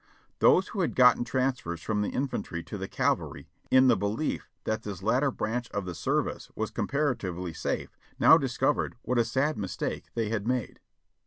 [0.39, 4.49] Those who had gotten transfers from the in fantry to the cavalry in the belief
[4.63, 9.59] that this latter branch of the service was comparatively safe, now discovered what a sad
[9.59, 10.79] mis take they had made.